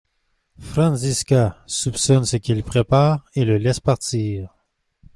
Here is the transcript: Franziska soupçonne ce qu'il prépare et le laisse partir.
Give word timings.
Franziska 0.57 1.57
soupçonne 1.67 2.25
ce 2.25 2.37
qu'il 2.37 2.63
prépare 2.63 3.23
et 3.35 3.45
le 3.45 3.59
laisse 3.59 3.79
partir. 3.79 4.49